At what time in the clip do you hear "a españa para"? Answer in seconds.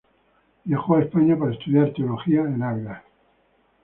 0.95-1.51